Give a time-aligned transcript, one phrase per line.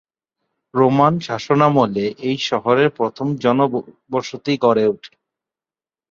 [0.73, 5.13] Roman শাসনামলে এই শহরে প্রথম জনবসতি গড়ে ওঠে।